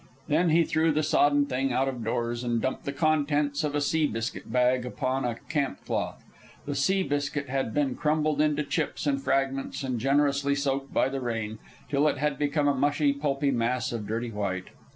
Then 0.27 0.49
he 0.49 0.63
threw 0.63 0.91
the 0.91 1.03
sodden 1.03 1.45
thing 1.45 1.71
out 1.71 1.87
of 1.87 2.03
doors 2.03 2.43
and 2.43 2.59
dumped 2.59 2.85
the 2.85 2.91
contents 2.91 3.63
of 3.63 3.75
a 3.75 3.81
sea 3.81 4.07
biscuit 4.07 4.51
bag 4.51 4.83
upon 4.83 5.23
a 5.25 5.35
camp 5.47 5.85
cloth. 5.85 6.23
The 6.65 6.73
sea 6.73 7.03
biscuit 7.03 7.49
had 7.49 7.71
been 7.71 7.93
crumbled 7.93 8.41
into 8.41 8.63
chips 8.63 9.05
and 9.05 9.21
fragments 9.21 9.83
and 9.83 9.99
generously 9.99 10.55
soaked 10.55 10.91
by 10.91 11.09
the 11.09 11.21
rain 11.21 11.59
till 11.87 12.07
it 12.07 12.17
had 12.17 12.39
become 12.39 12.67
a 12.67 12.73
mushy, 12.73 13.13
pulpy 13.13 13.51
mass 13.51 13.91
of 13.91 14.07
dirty 14.07 14.31
white. 14.31 14.69